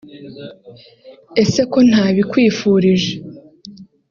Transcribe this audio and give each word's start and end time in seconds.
Ese 1.41 1.61
ko 1.71 1.79
ntabikwifurije 1.89 3.13